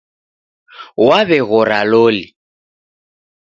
[1.05, 2.25] W'aweghora loli.